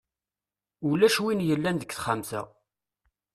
Ulac 0.89 1.15
win 1.23 1.41
yellan 1.47 1.77
deg 1.77 1.91
texxamt-a. 1.91 2.41